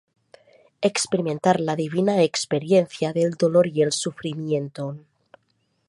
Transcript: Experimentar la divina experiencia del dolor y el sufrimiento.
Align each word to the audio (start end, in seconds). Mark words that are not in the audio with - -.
Experimentar 0.87 1.59
la 1.59 1.75
divina 1.75 2.23
experiencia 2.23 3.13
del 3.13 3.33
dolor 3.35 3.67
y 3.67 3.83
el 3.83 3.91
sufrimiento. 3.91 4.97